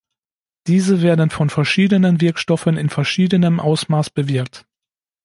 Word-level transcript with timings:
Diese 0.65 1.03
werden 1.03 1.29
von 1.29 1.51
verschiedenen 1.51 2.21
Wirkstoffen 2.21 2.75
in 2.75 2.89
verschiedenem 2.89 3.59
Ausmaß 3.59 4.09
bewirkt. 4.09 4.65